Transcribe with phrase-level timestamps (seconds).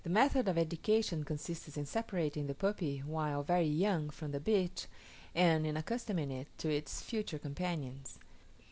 [0.03, 4.87] The method of education consists in separating the puppy, while very young, from the bitch,
[5.35, 8.17] and in accustoming it to its future companions.